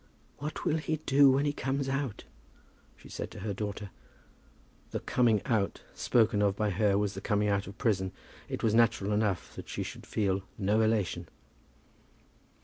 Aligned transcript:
"What 0.39 0.65
will 0.65 0.77
he 0.77 0.95
do 1.05 1.31
when 1.33 1.45
he 1.45 1.53
comes 1.53 1.87
out?" 1.87 2.23
she 2.97 3.07
said 3.07 3.29
to 3.29 3.41
her 3.41 3.53
daughter. 3.53 3.91
The 4.89 4.99
coming 4.99 5.43
out 5.45 5.81
spoken 5.93 6.41
of 6.41 6.55
by 6.55 6.71
her 6.71 6.97
was 6.97 7.13
the 7.13 7.21
coming 7.21 7.49
out 7.49 7.67
of 7.67 7.77
prison. 7.77 8.11
It 8.49 8.63
was 8.63 8.73
natural 8.73 9.11
enough 9.11 9.53
that 9.55 9.69
she 9.69 9.83
should 9.83 10.07
feel 10.07 10.41
no 10.57 10.81
elation. 10.81 11.29